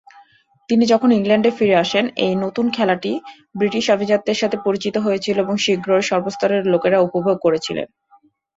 [0.69, 3.11] তিনি যখন ইংল্যান্ডে ফিরে আসেন, এই "নতুন" খেলাটি
[3.55, 7.87] ব্রিটিশ আভিজাত্যের সাথে পরিচিত হয়েছিল এবং শীঘ্রই সর্বস্তরের লোকেরা উপভোগ করেছিলেন।